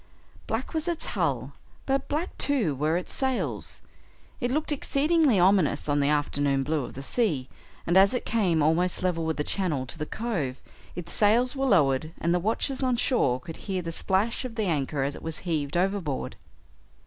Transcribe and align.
Black 0.47 0.73
was 0.73 0.87
its 0.87 1.05
hull, 1.13 1.51
but 1.85 2.07
black 2.07 2.35
too 2.39 2.73
were 2.73 2.97
its 2.97 3.13
sails. 3.13 3.83
It 4.39 4.49
looked 4.49 4.71
exceedingly 4.71 5.39
ominous 5.39 5.87
on 5.87 5.99
the 5.99 6.09
afternoon 6.09 6.63
blue 6.63 6.85
of 6.85 6.95
the 6.95 7.03
sea, 7.03 7.47
and 7.85 7.95
as 7.95 8.11
it 8.15 8.25
came 8.25 8.63
almost 8.63 9.03
level 9.03 9.25
with 9.27 9.37
the 9.37 9.43
channel 9.43 9.85
to 9.85 9.99
the 9.99 10.07
cove, 10.07 10.59
its 10.95 11.11
sails 11.11 11.55
were 11.55 11.67
lowered 11.67 12.13
and 12.19 12.33
the 12.33 12.39
watchers 12.39 12.81
on 12.81 12.95
shore 12.97 13.39
could 13.39 13.57
hear 13.57 13.83
the 13.83 13.91
splash 13.91 14.43
of 14.43 14.55
the 14.55 14.65
anchor 14.65 15.03
as 15.03 15.15
it 15.15 15.21
was 15.21 15.37
heaved 15.45 15.77
overboard. 15.77 16.35